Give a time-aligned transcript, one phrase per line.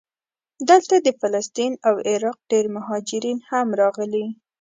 [0.69, 4.25] دلته د فلسطین او عراق ډېر مهاجرین هم راغلي.